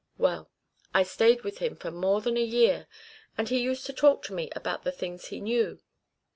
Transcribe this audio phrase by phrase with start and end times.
[0.17, 0.49] Well,
[0.95, 2.87] I stayed with him for more than a year,
[3.37, 5.79] and he used to talk to me about the things he knew.